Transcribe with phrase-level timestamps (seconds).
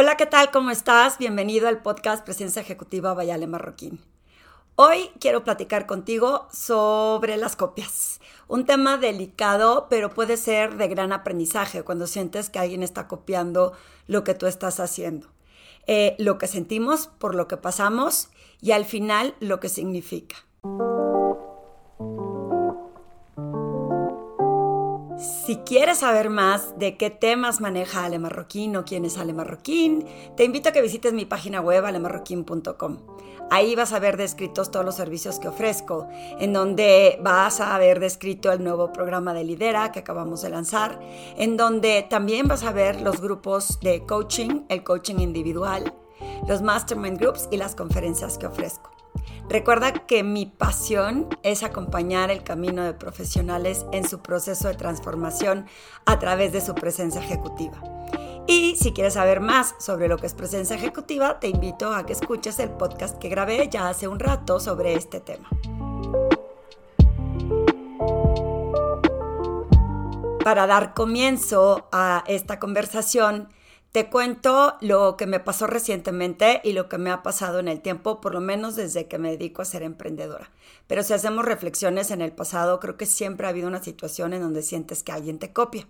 [0.00, 0.52] Hola, ¿qué tal?
[0.52, 1.18] ¿Cómo estás?
[1.18, 3.98] Bienvenido al podcast Presencia Ejecutiva Bayale Marroquín.
[4.76, 8.20] Hoy quiero platicar contigo sobre las copias.
[8.46, 13.72] Un tema delicado, pero puede ser de gran aprendizaje cuando sientes que alguien está copiando
[14.06, 15.26] lo que tú estás haciendo.
[15.88, 18.28] Eh, lo que sentimos por lo que pasamos
[18.60, 20.36] y al final lo que significa.
[25.18, 30.06] Si quieres saber más de qué temas maneja Ale Marroquín o quién es Ale Marroquín,
[30.36, 32.98] te invito a que visites mi página web alemarroquín.com.
[33.50, 36.06] Ahí vas a ver descritos todos los servicios que ofrezco,
[36.38, 41.00] en donde vas a ver descrito el nuevo programa de Lidera que acabamos de lanzar,
[41.36, 45.94] en donde también vas a ver los grupos de coaching, el coaching individual,
[46.46, 48.97] los mastermind groups y las conferencias que ofrezco.
[49.48, 55.66] Recuerda que mi pasión es acompañar el camino de profesionales en su proceso de transformación
[56.04, 57.82] a través de su presencia ejecutiva.
[58.46, 62.12] Y si quieres saber más sobre lo que es presencia ejecutiva, te invito a que
[62.12, 65.48] escuches el podcast que grabé ya hace un rato sobre este tema.
[70.44, 73.48] Para dar comienzo a esta conversación,
[73.92, 77.80] te cuento lo que me pasó recientemente y lo que me ha pasado en el
[77.80, 80.50] tiempo, por lo menos desde que me dedico a ser emprendedora.
[80.86, 84.42] Pero si hacemos reflexiones en el pasado, creo que siempre ha habido una situación en
[84.42, 85.86] donde sientes que alguien te copia.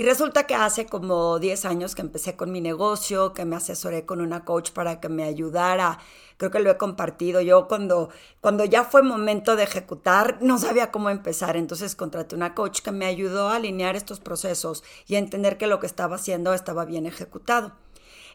[0.00, 4.06] Y resulta que hace como 10 años que empecé con mi negocio, que me asesoré
[4.06, 5.98] con una coach para que me ayudara.
[6.38, 7.42] Creo que lo he compartido.
[7.42, 8.08] Yo cuando,
[8.40, 11.58] cuando ya fue momento de ejecutar, no sabía cómo empezar.
[11.58, 15.66] Entonces contraté una coach que me ayudó a alinear estos procesos y a entender que
[15.66, 17.72] lo que estaba haciendo estaba bien ejecutado.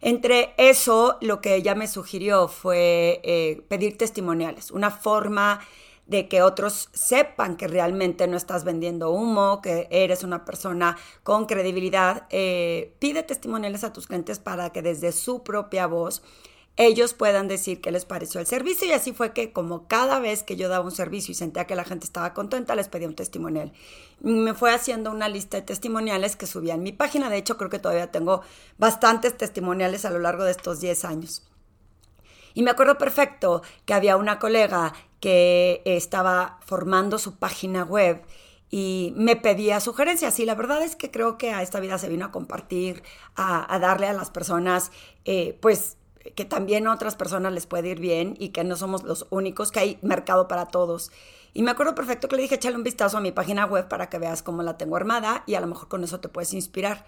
[0.02, 5.62] Entre eso, lo que ella me sugirió fue eh, pedir testimoniales, una forma
[6.08, 11.46] de que otros sepan que realmente no estás vendiendo humo, que eres una persona con
[11.46, 12.28] credibilidad.
[12.30, 16.22] Eh, pide testimoniales a tus clientes para que desde su propia voz
[16.78, 20.44] ellos puedan decir qué les pareció el servicio y así fue que como cada vez
[20.44, 23.16] que yo daba un servicio y sentía que la gente estaba contenta, les pedía un
[23.16, 23.72] testimonial.
[24.20, 27.70] Me fue haciendo una lista de testimoniales que subía en mi página, de hecho creo
[27.70, 28.42] que todavía tengo
[28.78, 31.44] bastantes testimoniales a lo largo de estos 10 años.
[32.54, 34.94] Y me acuerdo perfecto que había una colega
[35.26, 38.22] que estaba formando su página web
[38.70, 40.40] y me pedía sugerencias.
[40.40, 43.02] Y la verdad es que creo que a esta vida se vino a compartir,
[43.36, 44.92] a, darle a las personas,
[45.24, 45.98] eh, pues
[46.36, 49.72] que también a otras personas les puede ir bien y que no somos los únicos,
[49.72, 51.12] que hay mercado para todos.
[51.56, 54.12] Y me acuerdo perfecto que le dije, échale un vistazo a mi página web para
[54.12, 57.08] que veas cómo la tengo armada y a lo mejor con eso te puedes inspirar.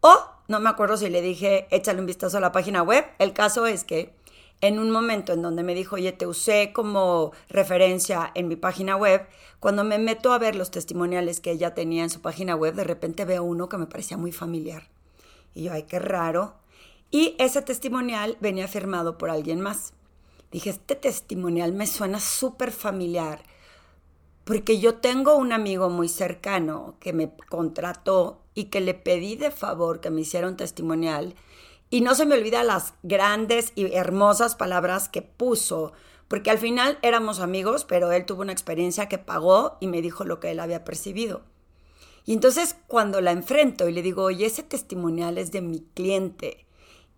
[0.00, 0.14] O
[0.48, 3.04] no me acuerdo si le dije, échale un vistazo a la página web.
[3.18, 4.14] El caso es que
[4.60, 8.96] en un momento en donde me dijo, oye, te usé como referencia en mi página
[8.96, 9.26] web,
[9.60, 12.84] cuando me meto a ver los testimoniales que ella tenía en su página web, de
[12.84, 14.88] repente veo uno que me parecía muy familiar.
[15.54, 16.54] Y yo, ay, qué raro.
[17.10, 19.92] Y ese testimonial venía firmado por alguien más.
[20.50, 23.42] Dije, este testimonial me suena súper familiar,
[24.44, 29.50] porque yo tengo un amigo muy cercano que me contrató y que le pedí de
[29.50, 31.34] favor que me hiciera un testimonial
[31.90, 35.92] y no se me olvida las grandes y hermosas palabras que puso,
[36.28, 40.24] porque al final éramos amigos, pero él tuvo una experiencia que pagó y me dijo
[40.24, 41.42] lo que él había percibido.
[42.24, 46.66] Y entonces cuando la enfrento y le digo, oye, ese testimonial es de mi cliente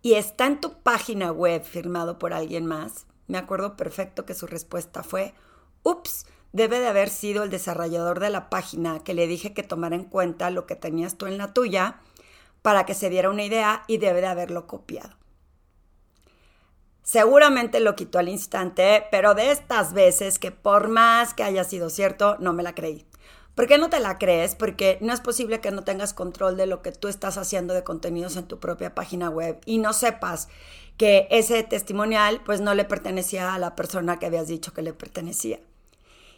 [0.03, 4.45] y está en tu página web firmado por alguien más, me acuerdo perfecto que su
[4.45, 5.33] respuesta fue,
[5.83, 9.95] ups, debe de haber sido el desarrollador de la página que le dije que tomara
[9.95, 12.01] en cuenta lo que tenías tú en la tuya
[12.61, 15.15] para que se diera una idea y debe de haberlo copiado.
[17.03, 21.89] Seguramente lo quitó al instante, pero de estas veces que por más que haya sido
[21.89, 23.05] cierto, no me la creí.
[23.55, 24.55] ¿Por qué no te la crees?
[24.55, 27.83] Porque no es posible que no tengas control de lo que tú estás haciendo de
[27.83, 30.47] contenidos en tu propia página web y no sepas
[30.97, 34.93] que ese testimonial pues no le pertenecía a la persona que habías dicho que le
[34.93, 35.59] pertenecía.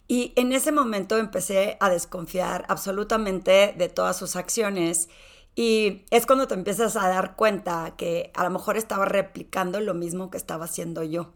[0.08, 5.10] Y en ese momento empecé a desconfiar absolutamente de todas sus acciones
[5.56, 9.94] y es cuando te empiezas a dar cuenta que a lo mejor estaba replicando lo
[9.94, 11.32] mismo que estaba haciendo yo.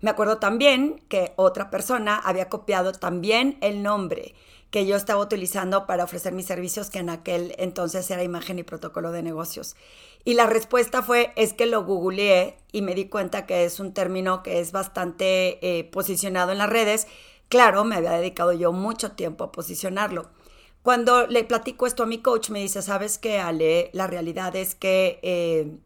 [0.00, 4.34] Me acuerdo también que otra persona había copiado también el nombre
[4.70, 8.64] que yo estaba utilizando para ofrecer mis servicios, que en aquel entonces era imagen y
[8.64, 9.76] protocolo de negocios.
[10.24, 13.94] Y la respuesta fue, es que lo googleé y me di cuenta que es un
[13.94, 17.06] término que es bastante eh, posicionado en las redes.
[17.48, 20.28] Claro, me había dedicado yo mucho tiempo a posicionarlo.
[20.84, 24.74] Cuando le platico esto a mi coach, me dice, sabes qué, Ale, la realidad es
[24.74, 25.78] que eh,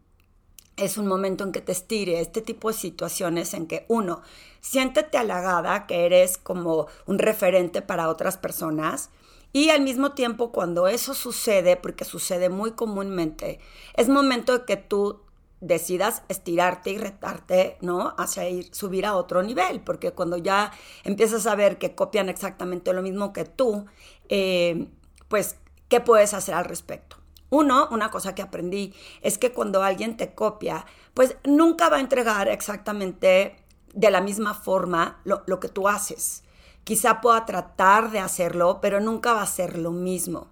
[0.75, 4.21] es un momento en que te estire este tipo de situaciones en que, uno,
[4.59, 9.09] siéntete halagada, que eres como un referente para otras personas.
[9.53, 13.61] Y al mismo tiempo, cuando eso sucede, porque sucede muy comúnmente,
[13.95, 15.21] es momento de que tú
[15.61, 18.13] decidas estirarte y retarte, ¿no?
[18.17, 20.71] Hacia ir, subir a otro nivel, porque cuando ya
[21.03, 23.85] empiezas a ver que copian exactamente lo mismo que tú,
[24.29, 24.87] eh,
[25.27, 27.17] pues, ¿qué puedes hacer al respecto?
[27.49, 32.01] Uno, una cosa que aprendí es que cuando alguien te copia, pues nunca va a
[32.01, 33.55] entregar exactamente
[33.93, 36.43] de la misma forma lo, lo que tú haces.
[36.83, 40.47] Quizá pueda tratar de hacerlo, pero nunca va a ser lo mismo.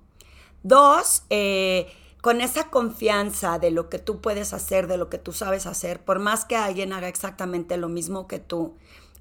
[0.63, 1.87] Dos, eh,
[2.21, 6.03] con esa confianza de lo que tú puedes hacer, de lo que tú sabes hacer,
[6.03, 8.75] por más que alguien haga exactamente lo mismo que tú,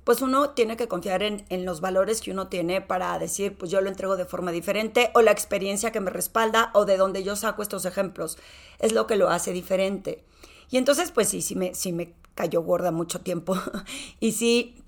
[0.07, 3.81] pues uno tiene que confiar en, los valores que uno tiene para decir, pues yo
[3.81, 7.35] lo entrego de forma diferente, o la experiencia que me respalda, o de donde yo
[7.35, 8.39] saco estos ejemplos,
[8.79, 10.25] es lo que lo hace diferente.
[10.71, 13.57] Y entonces, pues sí, sí me, sí me cayó gorda mucho tiempo.
[14.21, 14.81] y sí,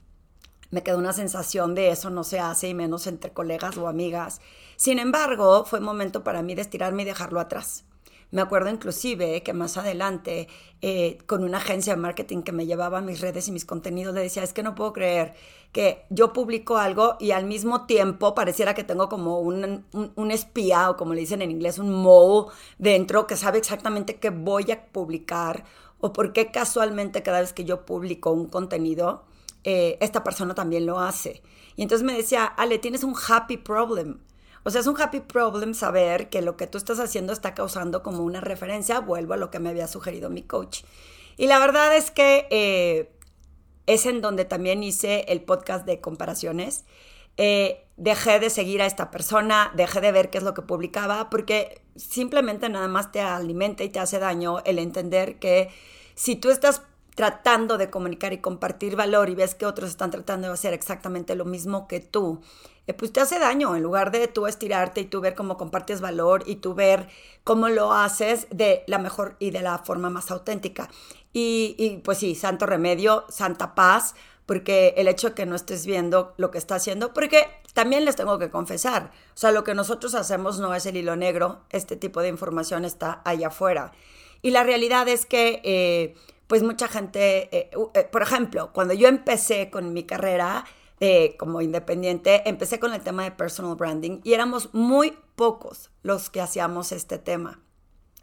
[0.71, 4.41] me quedó una sensación de eso no se hace, y menos entre colegas o amigas.
[4.77, 7.83] Sin embargo, fue momento para mí de estirarme y dejarlo atrás.
[8.31, 10.49] Me acuerdo inclusive que más adelante,
[10.83, 14.21] eh, con una agencia de marketing que me llevaba mis redes y mis contenidos, le
[14.21, 15.35] decía, es que no puedo creer
[15.73, 20.91] que yo publico algo y al mismo tiempo pareciera que tengo como un, un, espía
[20.91, 22.49] o como le dicen en inglés, un mole
[22.79, 25.65] dentro que sabe exactamente qué voy a publicar
[26.01, 29.25] o por qué casualmente cada vez que yo publico un contenido,
[29.65, 31.43] eh, esta persona también lo hace.
[31.77, 34.21] Y entonces me decía, Ale, tienes un happy problem.
[34.69, 38.03] O sea, es un happy problem saber que lo que tú estás haciendo está causando
[38.03, 40.83] como una referencia, vuelvo a lo que me había sugerido mi coach.
[41.39, 43.11] Y la verdad es que eh,
[43.87, 46.85] es en donde también hice el podcast de comparaciones.
[47.39, 51.31] Eh, dejé de seguir a esta persona, dejé de ver qué es lo que publicaba,
[51.31, 55.71] porque simplemente nada más te alimenta y te hace daño el entender que
[56.15, 56.83] si tú estás
[57.15, 61.35] tratando de comunicar y compartir valor y ves que otros están tratando de hacer exactamente
[61.37, 62.43] lo mismo que tú,
[62.95, 66.43] pues te hace daño en lugar de tú estirarte y tú ver cómo compartes valor
[66.47, 67.09] y tú ver
[67.45, 70.89] cómo lo haces de la mejor y de la forma más auténtica.
[71.33, 74.15] Y, pues sí, santo remedio, santa paz,
[74.47, 78.17] porque el hecho de que no estés viendo lo que está haciendo, porque también les
[78.17, 81.97] tengo que confesar, o sea, lo que nosotros hacemos no es el hilo negro, este
[81.97, 83.93] tipo de información está allá afuera.
[84.43, 85.61] Y la realidad es que...
[85.65, 86.15] Eh,
[86.49, 90.65] pues mucha gente, eh, eh, por ejemplo, cuando yo empecé con mi carrera
[91.01, 96.31] eh, como independiente, empecé con el tema de personal branding y éramos muy pocos los
[96.31, 97.61] que hacíamos este tema.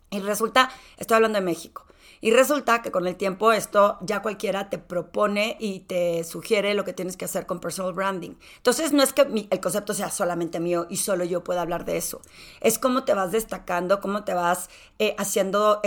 [0.09, 1.85] Y resulta, estoy hablando de México,
[2.21, 6.83] y resulta que con el tiempo esto ya cualquiera te propone y te sugiere lo
[6.83, 8.35] que tienes que hacer con personal branding.
[8.57, 11.97] Entonces no es que el concepto sea solamente mío y solo yo pueda hablar de
[11.97, 12.21] eso.
[12.61, 14.69] Es cómo te vas destacando, cómo te vas
[15.17, 15.81] haciendo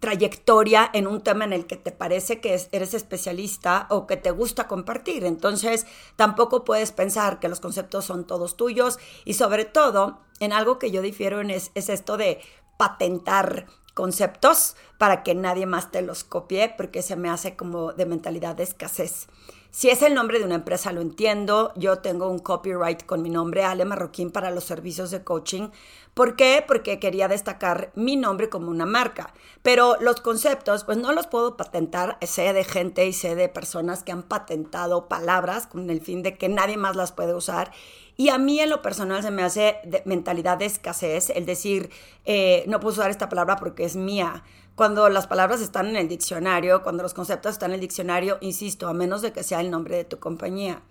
[0.00, 4.30] trayectoria en un tema en el que te parece que eres especialista o que te
[4.30, 5.24] gusta compartir.
[5.24, 5.86] Entonces,
[6.16, 10.90] tampoco puedes pensar que los conceptos son todos tuyos y sobre todo, en algo que
[10.90, 12.40] yo difiero en es, es esto de
[12.76, 18.06] patentar conceptos para que nadie más te los copie, porque se me hace como de
[18.06, 19.28] mentalidad de escasez.
[19.74, 21.72] Si es el nombre de una empresa, lo entiendo.
[21.74, 25.70] Yo tengo un copyright con mi nombre, Ale Marroquín, para los servicios de coaching.
[26.14, 26.64] ¿Por qué?
[26.64, 29.34] Porque quería destacar mi nombre como una marca.
[29.62, 32.18] Pero los conceptos, pues no los puedo patentar.
[32.22, 36.38] Sé de gente y sé de personas que han patentado palabras con el fin de
[36.38, 37.72] que nadie más las puede usar.
[38.16, 41.90] Y a mí en lo personal se me hace mentalidad de escasez, el decir,
[42.24, 44.44] eh, no puedo usar esta palabra porque es mía
[44.74, 48.88] cuando las palabras están en el diccionario, cuando los conceptos están en el diccionario, insisto,
[48.88, 50.82] a menos de que sea el nombre de tu compañía.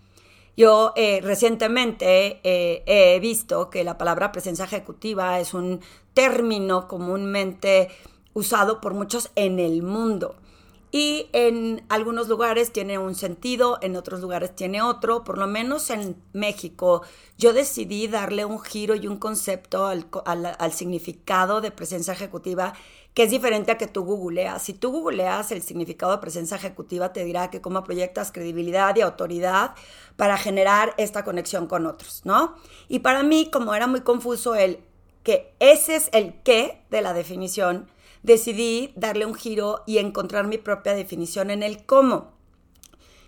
[0.55, 5.81] Yo eh, recientemente eh, he visto que la palabra presencia ejecutiva es un
[6.13, 7.89] término comúnmente
[8.33, 10.35] usado por muchos en el mundo.
[10.95, 15.23] Y en algunos lugares tiene un sentido, en otros lugares tiene otro.
[15.23, 17.01] Por lo menos en México,
[17.35, 22.75] yo decidí darle un giro y un concepto al, al significado de presencia ejecutiva
[23.15, 24.61] que es diferente a que tú googleas.
[24.61, 29.01] Si tú googleas el significado de presencia ejecutiva, te dirá que cómo proyectas credibilidad y
[29.01, 29.73] autoridad
[30.15, 32.55] para generar esta conexión con otros, ¿no?
[32.87, 34.79] Y para mí, como era muy confuso el
[35.23, 37.87] que ese es el qué de la definición,
[38.23, 42.33] decidí darle un giro y encontrar mi propia definición en el cómo.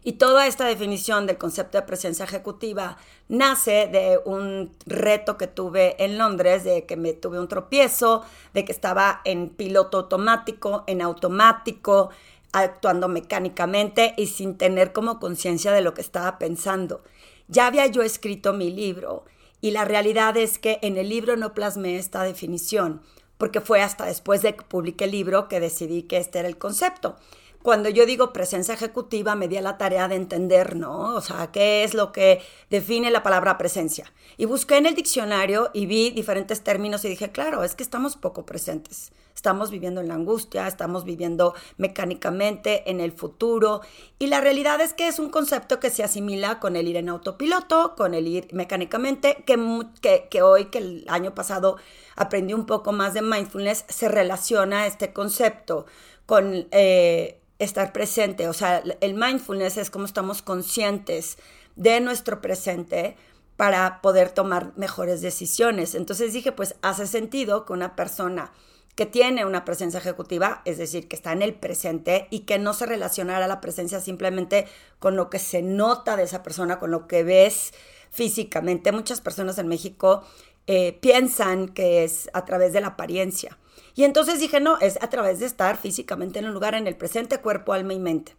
[0.03, 2.97] Y toda esta definición del concepto de presencia ejecutiva
[3.27, 8.23] nace de un reto que tuve en Londres, de que me tuve un tropiezo,
[8.53, 12.11] de que estaba en piloto automático, en automático,
[12.51, 17.01] actuando mecánicamente y sin tener como conciencia de lo que estaba pensando.
[17.47, 19.25] Ya había yo escrito mi libro
[19.59, 23.01] y la realidad es que en el libro no plasmé esta definición,
[23.37, 26.57] porque fue hasta después de que publiqué el libro que decidí que este era el
[26.57, 27.17] concepto
[27.65, 31.15] cuando yo digo presencia ejecutiva, me di a la tarea de entender, ¿no?
[31.15, 32.39] O sea, ¿qué es lo que
[32.69, 34.13] define la palabra presencia?
[34.37, 38.17] Y busqué en el diccionario y vi diferentes términos y dije, claro, es que estamos
[38.17, 39.11] poco presentes.
[39.35, 43.81] Estamos viviendo en la angustia, estamos viviendo mecánicamente en el futuro
[44.17, 47.09] y la realidad es que es un concepto que se asimila con el ir en
[47.09, 51.77] autopiloto, con el ir mecánicamente, que, que, hoy, que el año pasado
[52.15, 55.85] aprendí un poco más de mindfulness, se relaciona este concepto
[56.25, 61.37] con eh, estar presente, o sea, el mindfulness es como estamos conscientes
[61.75, 63.17] de nuestro presente
[63.57, 65.95] para poder tomar mejores decisiones.
[65.95, 68.51] Entonces dije, pues hace sentido que una persona
[68.95, 72.73] que tiene una presencia ejecutiva, es decir, que está en el presente y que no
[72.73, 74.67] se relacionara la presencia simplemente
[74.99, 77.73] con lo que se nota de esa persona, con lo que ves
[78.09, 78.93] físicamente.
[78.93, 80.23] Muchas personas en México
[80.67, 83.57] eh, piensan que es a través de la apariencia.
[83.95, 86.95] Y entonces dije, no, es a través de estar físicamente en un lugar en el
[86.95, 88.35] presente, cuerpo, alma y mente.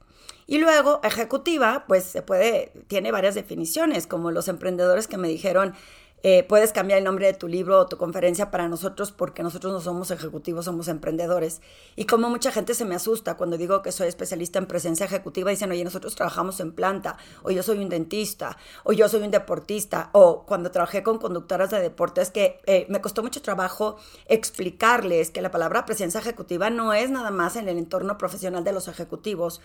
[0.46, 5.74] Y luego, ejecutiva, pues se puede, tiene varias definiciones, como los emprendedores que me dijeron,
[6.22, 9.72] eh, puedes cambiar el nombre de tu libro o tu conferencia para nosotros porque nosotros
[9.72, 11.60] no somos ejecutivos, somos emprendedores.
[11.94, 15.50] Y como mucha gente se me asusta cuando digo que soy especialista en presencia ejecutiva,
[15.50, 19.30] dicen, oye, nosotros trabajamos en planta, o yo soy un dentista, o yo soy un
[19.30, 23.96] deportista, o cuando trabajé con conductoras de deportes, que eh, me costó mucho trabajo
[24.26, 28.72] explicarles que la palabra presencia ejecutiva no es nada más en el entorno profesional de
[28.72, 29.60] los ejecutivos,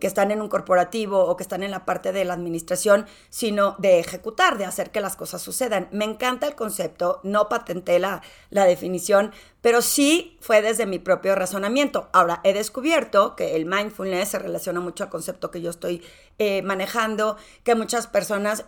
[0.00, 3.76] que están en un corporativo o que están en la parte de la administración, sino
[3.78, 5.88] de ejecutar, de hacer que las cosas sucedan.
[5.92, 11.34] Me encanta el concepto, no patenté la, la definición, pero sí fue desde mi propio
[11.34, 12.08] razonamiento.
[12.12, 16.02] Ahora, he descubierto que el mindfulness se relaciona mucho al concepto que yo estoy
[16.38, 18.66] eh, manejando, que muchas personas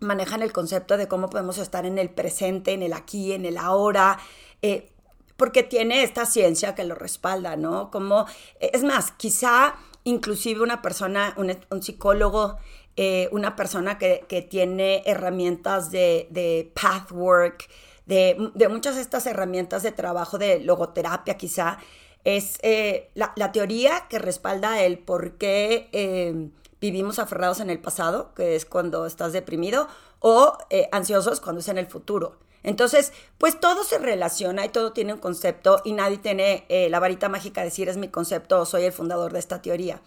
[0.00, 3.56] manejan el concepto de cómo podemos estar en el presente, en el aquí, en el
[3.56, 4.18] ahora.
[4.62, 4.92] Eh,
[5.36, 7.90] porque tiene esta ciencia que lo respalda, ¿no?
[7.90, 8.26] Como,
[8.58, 12.58] es más, quizá inclusive una persona, un, psicólogo,
[12.94, 17.68] eh, una persona que, tiene herramientas de, de pathwork,
[18.06, 21.78] de, de, muchas de estas herramientas de trabajo de logoterapia quizá,
[22.22, 28.32] es eh, la, teoría que respalda el por qué eh, vivimos aferrados en el pasado,
[28.34, 29.88] que es cuando estás deprimido,
[30.20, 30.56] o
[30.92, 32.38] ansiosos cuando es en el futuro.
[32.66, 36.98] Entonces, pues todo se relaciona y todo tiene un concepto y nadie tiene eh, la
[36.98, 40.00] varita mágica de decir es mi concepto o soy el fundador de esta teoría.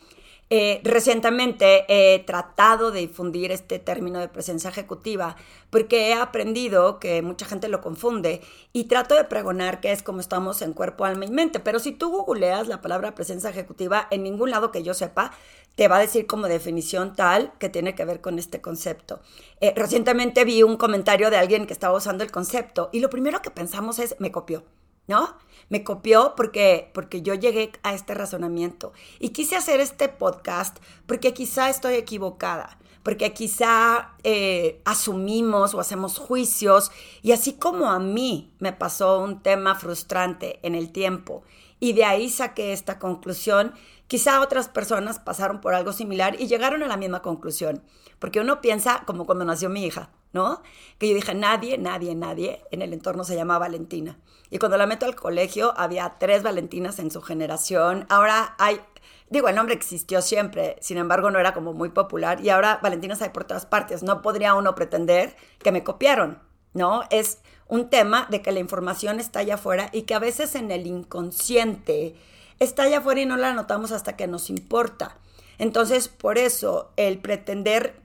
[0.52, 5.36] Eh, recientemente he tratado de difundir este término de presencia ejecutiva
[5.70, 8.42] porque he aprendido que mucha gente lo confunde
[8.74, 11.60] y trato de pregonar que es como estamos en cuerpo, alma y mente.
[11.60, 15.32] Pero si tú googleas la palabra presencia ejecutiva, en ningún lado que yo sepa
[15.76, 19.22] te va a decir como definición tal que tiene que ver con este concepto.
[19.62, 23.42] Eh, recientemente vi un comentario de alguien que estaba usando el concepto y lo primero
[23.42, 24.64] que pensamos es me copió.
[25.10, 25.36] ¿No?
[25.70, 31.34] Me copió porque, porque yo llegué a este razonamiento y quise hacer este podcast porque
[31.34, 32.78] quizá estoy equivocada,
[33.10, 36.92] porque quizá eh, asumimos o hacemos juicios
[37.24, 41.42] y así como a mí me pasó un tema frustrante en el tiempo
[41.80, 43.74] y de ahí saqué esta conclusión,
[44.06, 47.82] quizá otras personas pasaron por algo similar y llegaron a la misma conclusión,
[48.20, 50.62] porque uno piensa como cuando nació mi hija, ¿no?
[51.00, 54.20] Que yo dije, nadie, nadie, nadie en el entorno se llama Valentina.
[54.52, 58.06] Y cuando la meto al colegio, había tres Valentinas en su generación.
[58.10, 58.82] Ahora hay,
[59.30, 62.42] digo, el nombre existió siempre, sin embargo no era como muy popular.
[62.42, 64.04] Y ahora Valentinas hay por todas partes.
[64.04, 66.40] No podría uno pretender que me copiaron,
[66.74, 67.04] ¿no?
[67.10, 70.72] Es un tema de que la información está allá afuera y que a veces en
[70.72, 72.16] el inconsciente
[72.60, 75.18] está allá afuera y no la notamos hasta que nos importa.
[75.58, 78.02] Entonces, por eso, el pretender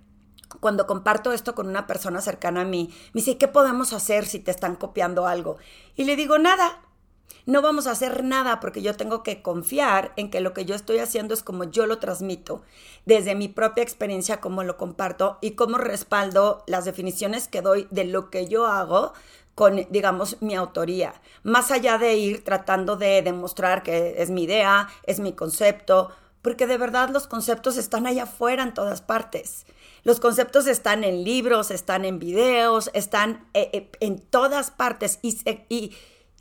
[0.60, 4.38] cuando comparto esto con una persona cercana a mí, me dice, ¿qué podemos hacer si
[4.38, 5.56] te están copiando algo?
[5.96, 6.80] Y le digo, nada,
[7.46, 10.74] no vamos a hacer nada porque yo tengo que confiar en que lo que yo
[10.74, 12.62] estoy haciendo es como yo lo transmito,
[13.04, 18.04] desde mi propia experiencia, como lo comparto y cómo respaldo las definiciones que doy de
[18.04, 19.12] lo que yo hago
[19.54, 24.88] con, digamos, mi autoría, más allá de ir tratando de demostrar que es mi idea,
[25.04, 26.10] es mi concepto,
[26.42, 29.64] porque de verdad los conceptos están allá afuera en todas partes.
[30.02, 35.92] Los conceptos están en libros, están en videos, están eh, eh, en todas partes y,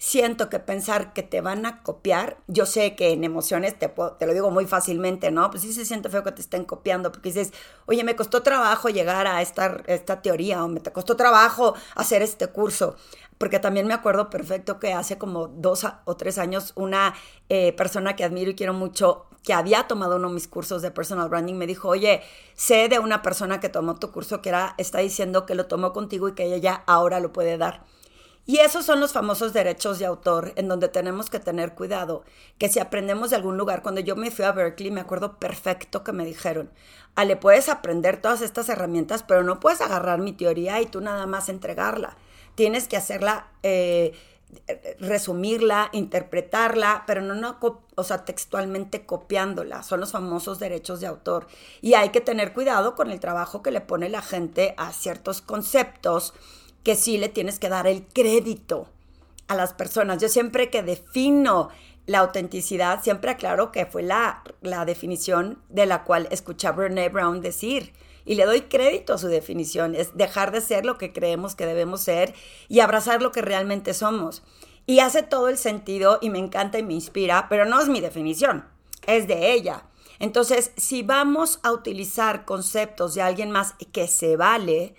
[0.03, 4.25] siento que pensar que te van a copiar, yo sé que en emociones te, te
[4.27, 5.49] lo digo muy fácilmente, ¿no?
[5.49, 7.53] Pues sí se siente feo que te estén copiando porque dices,
[7.85, 12.47] oye, me costó trabajo llegar a esta, esta teoría o me costó trabajo hacer este
[12.47, 12.97] curso
[13.37, 17.13] porque también me acuerdo perfecto que hace como dos o tres años una
[17.47, 20.91] eh, persona que admiro y quiero mucho que había tomado uno de mis cursos de
[20.91, 22.21] personal branding, me dijo, oye,
[22.55, 25.93] sé de una persona que tomó tu curso que era, está diciendo que lo tomó
[25.93, 27.85] contigo y que ella ahora lo puede dar.
[28.45, 32.23] Y esos son los famosos derechos de autor, en donde tenemos que tener cuidado,
[32.57, 36.03] que si aprendemos de algún lugar, cuando yo me fui a Berkeley, me acuerdo perfecto
[36.03, 36.69] que me dijeron,
[37.15, 41.25] Ale, puedes aprender todas estas herramientas, pero no puedes agarrar mi teoría y tú nada
[41.25, 42.17] más entregarla.
[42.55, 43.47] Tienes que hacerla...
[43.63, 44.13] Eh,
[44.99, 49.81] resumirla, interpretarla, pero no, no, o textualmente copiándola.
[49.81, 51.47] Son los famosos derechos de autor.
[51.81, 55.41] Y hay que tener cuidado con el trabajo que le pone la gente a ciertos
[55.41, 56.35] conceptos
[56.83, 58.87] que sí le tienes que dar el crédito
[59.47, 60.21] a las personas.
[60.21, 61.69] Yo siempre que defino
[62.05, 67.41] la autenticidad, siempre aclaro que fue la, la definición de la cual escuché a Brown
[67.41, 67.93] decir
[68.25, 71.65] y le doy crédito a su definición, es dejar de ser lo que creemos que
[71.65, 72.33] debemos ser
[72.69, 74.43] y abrazar lo que realmente somos.
[74.85, 78.01] Y hace todo el sentido y me encanta y me inspira, pero no es mi
[78.01, 78.65] definición,
[79.07, 79.85] es de ella.
[80.19, 84.95] Entonces, si vamos a utilizar conceptos de alguien más que se vale,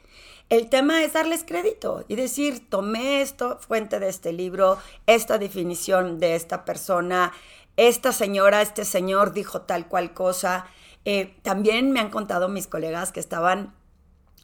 [0.50, 6.18] el tema es darles crédito y decir, tomé esto, fuente de este libro, esta definición
[6.18, 7.32] de esta persona,
[7.76, 10.66] esta señora, este señor dijo tal cual cosa.
[11.04, 13.74] Eh, también me han contado mis colegas que estaban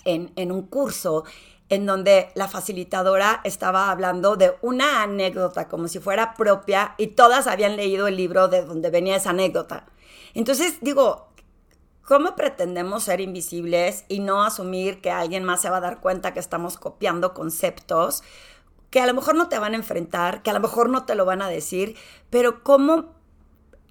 [0.04, 1.24] en, en un curso
[1.68, 7.46] en donde la facilitadora estaba hablando de una anécdota como si fuera propia y todas
[7.46, 9.86] habían leído el libro de donde venía esa anécdota.
[10.34, 11.28] Entonces digo,
[12.10, 16.34] ¿cómo pretendemos ser invisibles y no asumir que alguien más se va a dar cuenta
[16.34, 18.24] que estamos copiando conceptos
[18.90, 21.14] que a lo mejor no te van a enfrentar, que a lo mejor no te
[21.14, 21.94] lo van a decir,
[22.28, 23.14] pero cómo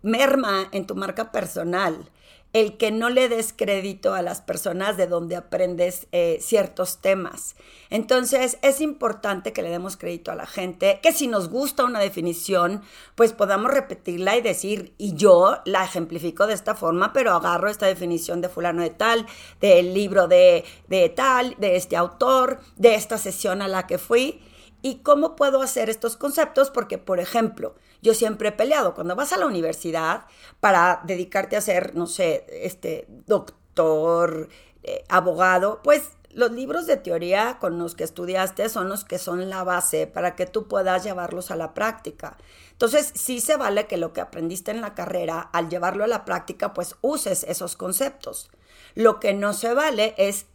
[0.02, 2.12] merma en tu marca personal?
[2.52, 7.56] El que no le des crédito a las personas de donde aprendes eh, ciertos temas.
[7.92, 12.00] Entonces es importante que le demos crédito a la gente, que si nos gusta una
[12.00, 12.82] definición,
[13.16, 17.86] pues podamos repetirla y decir, y yo la ejemplifico de esta forma, pero agarro esta
[17.86, 19.28] definición de fulano de tal,
[19.62, 24.42] del libro de, de tal, de este autor, de esta sesión a la que fui.
[24.82, 26.72] ¿Y cómo puedo hacer estos conceptos?
[26.72, 28.94] Porque, por ejemplo, yo siempre he peleado.
[28.94, 30.26] Cuando vas a la universidad
[30.60, 34.50] para dedicarte a ser, no sé, este, doctor,
[34.84, 39.50] eh, abogado, pues los libros de teoría con los que estudiaste son los que son
[39.50, 42.38] la base para que tú puedas llevarlos a la práctica.
[42.72, 46.26] Entonces, sí se vale que lo que aprendiste en la carrera, al llevarlo a la
[46.26, 48.52] práctica, pues uses esos conceptos.
[48.96, 50.46] Lo que no se vale es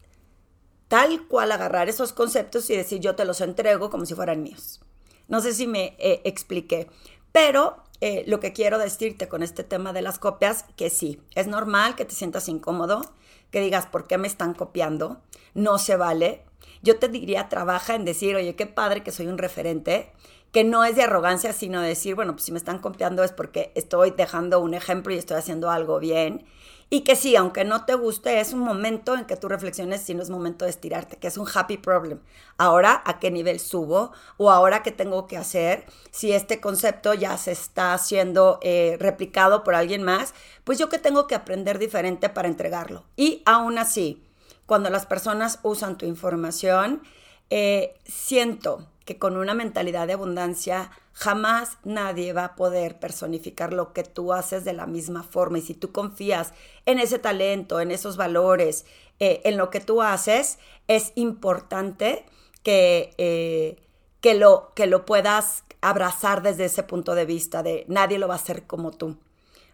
[0.89, 4.81] tal cual agarrar esos conceptos y decir yo te los entrego como si fueran míos.
[5.29, 6.89] No sé si me eh, expliqué.
[7.35, 11.49] Pero eh, lo que quiero decirte con este tema de las copias, que sí, es
[11.49, 13.13] normal que te sientas incómodo,
[13.51, 15.21] que digas, ¿por qué me están copiando?
[15.53, 16.45] No se vale.
[16.81, 20.13] Yo te diría, trabaja en decir, oye, qué padre que soy un referente,
[20.53, 23.73] que no es de arrogancia, sino decir, bueno, pues si me están copiando es porque
[23.75, 26.47] estoy dejando un ejemplo y estoy haciendo algo bien.
[26.91, 30.15] Y que sí, aunque no te guste, es un momento en que tú reflexiones si
[30.15, 32.21] no es momento de estirarte, que es un happy problem.
[32.57, 34.13] Ahora, ¿a qué nivel subo?
[34.37, 35.87] O ahora, ¿qué tengo que hacer?
[36.11, 40.99] Si este concepto ya se está siendo eh, replicado por alguien más, pues yo qué
[40.99, 43.05] tengo que aprender diferente para entregarlo.
[43.17, 44.23] Y aún así,
[44.67, 47.03] cuando las personas usan tu información,
[47.51, 53.93] eh, siento que con una mentalidad de abundancia jamás nadie va a poder personificar lo
[53.93, 55.59] que tú haces de la misma forma.
[55.59, 56.53] Y si tú confías
[56.87, 58.87] en ese talento, en esos valores,
[59.21, 62.25] eh, en lo que tú haces, es importante
[62.63, 63.77] que, eh,
[64.21, 68.35] que, lo, que lo puedas abrazar desde ese punto de vista de nadie lo va
[68.35, 69.17] a hacer como tú.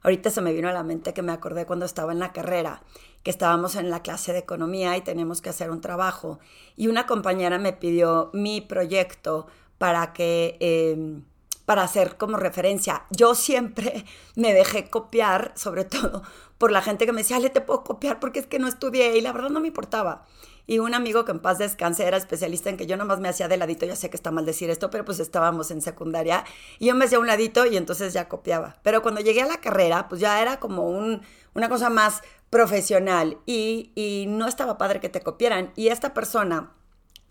[0.03, 2.83] Ahorita se me vino a la mente que me acordé cuando estaba en la carrera,
[3.23, 6.39] que estábamos en la clase de economía y teníamos que hacer un trabajo.
[6.77, 9.47] Y una compañera me pidió mi proyecto
[9.79, 10.57] para que...
[10.61, 11.25] Em,
[11.71, 13.05] para hacer como referencia.
[13.11, 16.25] Yo siempre me dejé copiar, sobre todo
[16.59, 19.17] por la gente que me decía, le te puedo copiar porque es que no estudié
[19.17, 20.27] y la verdad no me importaba.
[20.71, 23.49] Y un amigo que en paz descanse era especialista en que yo nomás me hacía
[23.49, 26.45] de ladito, ya sé que está mal decir esto, pero pues estábamos en secundaria
[26.79, 28.77] y yo me hacía un ladito y entonces ya copiaba.
[28.85, 31.23] Pero cuando llegué a la carrera, pues ya era como un,
[31.55, 35.73] una cosa más profesional y, y, no estaba padre que te copiaran.
[35.75, 36.73] Y esta persona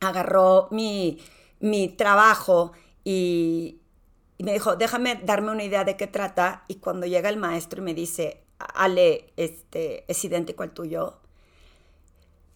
[0.01, 1.23] agarró mi,
[1.61, 2.73] mi trabajo
[3.05, 3.79] y,
[4.37, 6.65] y me dijo, déjame darme una idea de qué trata.
[6.67, 11.21] Y cuando llega el maestro y me dice, Ale, este, es idéntico al tuyo,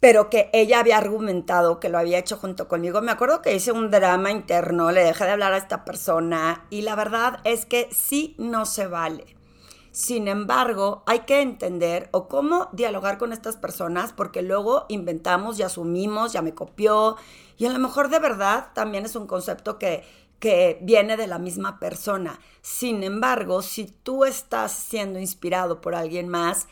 [0.03, 3.01] pero que ella había argumentado que lo había hecho junto conmigo.
[3.01, 6.81] Me acuerdo que hice un drama interno, le dejé de hablar a esta persona y
[6.81, 9.23] la verdad es que sí no se vale.
[9.91, 15.63] Sin embargo, hay que entender o cómo dialogar con estas personas porque luego inventamos y
[15.63, 17.15] asumimos, ya me copió
[17.57, 20.03] y a lo mejor de verdad también es un concepto que,
[20.39, 22.41] que viene de la misma persona.
[22.61, 26.67] Sin embargo, si tú estás siendo inspirado por alguien más,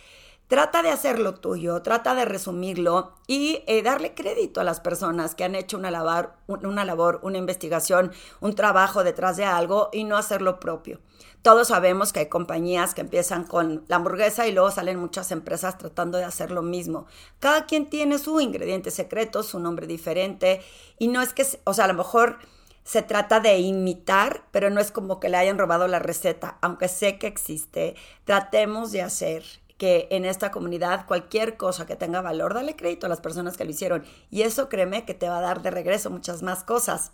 [0.52, 5.46] Trata de hacerlo tuyo, trata de resumirlo y eh, darle crédito a las personas que
[5.46, 8.12] han hecho una labor, una labor, una investigación,
[8.42, 11.00] un trabajo detrás de algo y no hacerlo propio.
[11.42, 15.78] Todos sabemos que hay compañías que empiezan con la hamburguesa y luego salen muchas empresas
[15.78, 17.06] tratando de hacer lo mismo.
[17.40, 20.62] Cada quien tiene su ingrediente secreto, su nombre diferente
[21.00, 22.40] y no es que, o sea, a lo mejor
[22.84, 26.90] se trata de imitar, pero no es como que le hayan robado la receta, aunque
[26.90, 27.96] sé que existe.
[28.26, 29.46] Tratemos de hacer
[29.82, 33.66] que en esta comunidad cualquier cosa que tenga valor, dale crédito a las personas que
[33.66, 34.04] lo hicieron.
[34.30, 37.14] Y eso créeme que te va a dar de regreso muchas más cosas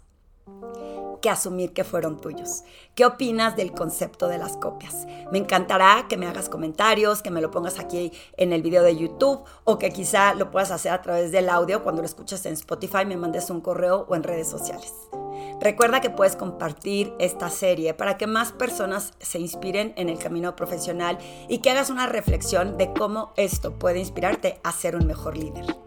[1.22, 2.64] que asumir que fueron tuyos.
[2.96, 5.06] ¿Qué opinas del concepto de las copias?
[5.32, 8.96] Me encantará que me hagas comentarios, que me lo pongas aquí en el video de
[8.96, 12.54] YouTube o que quizá lo puedas hacer a través del audio cuando lo escuches en
[12.54, 14.94] Spotify, me mandes un correo o en redes sociales.
[15.60, 20.56] Recuerda que puedes compartir esta serie para que más personas se inspiren en el camino
[20.56, 25.38] profesional y que hagas una reflexión de cómo esto puede inspirarte a ser un mejor
[25.38, 25.87] líder.